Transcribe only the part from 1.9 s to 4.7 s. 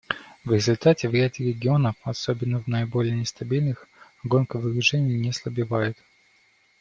особенно в наиболее нестабильных, гонка